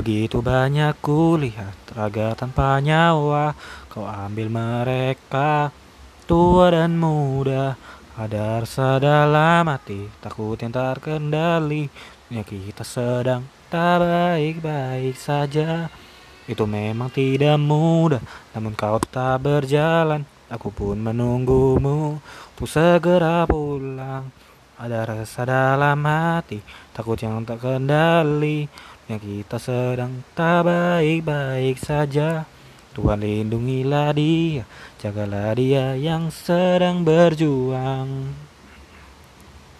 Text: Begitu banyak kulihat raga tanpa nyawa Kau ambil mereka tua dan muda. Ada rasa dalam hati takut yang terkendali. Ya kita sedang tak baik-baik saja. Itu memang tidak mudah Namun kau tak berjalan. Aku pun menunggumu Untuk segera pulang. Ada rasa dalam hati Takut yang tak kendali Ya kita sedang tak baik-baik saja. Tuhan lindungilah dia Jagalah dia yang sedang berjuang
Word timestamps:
Begitu 0.00 0.40
banyak 0.40 0.96
kulihat 1.04 1.92
raga 1.92 2.32
tanpa 2.32 2.80
nyawa 2.80 3.52
Kau 3.92 4.08
ambil 4.08 4.48
mereka 4.48 5.76
tua 6.24 6.72
dan 6.72 6.96
muda. 6.96 7.76
Ada 8.16 8.64
rasa 8.64 8.96
dalam 8.96 9.68
hati 9.68 10.08
takut 10.24 10.56
yang 10.56 10.72
terkendali. 10.72 11.92
Ya 12.32 12.40
kita 12.40 12.80
sedang 12.80 13.44
tak 13.68 14.00
baik-baik 14.00 15.20
saja. 15.20 15.92
Itu 16.48 16.64
memang 16.64 17.12
tidak 17.12 17.60
mudah 17.60 18.24
Namun 18.56 18.72
kau 18.72 18.96
tak 19.04 19.44
berjalan. 19.44 20.24
Aku 20.48 20.72
pun 20.72 20.96
menunggumu 20.96 22.24
Untuk 22.56 22.68
segera 22.72 23.44
pulang. 23.44 24.32
Ada 24.80 25.04
rasa 25.04 25.44
dalam 25.44 26.00
hati 26.08 26.64
Takut 26.96 27.20
yang 27.20 27.44
tak 27.44 27.60
kendali 27.60 28.64
Ya 29.10 29.18
kita 29.18 29.58
sedang 29.58 30.22
tak 30.38 30.70
baik-baik 30.70 31.82
saja. 31.82 32.46
Tuhan 32.94 33.22
lindungilah 33.22 34.14
dia 34.14 34.66
Jagalah 35.02 35.54
dia 35.58 35.98
yang 35.98 36.30
sedang 36.30 37.02
berjuang 37.02 38.30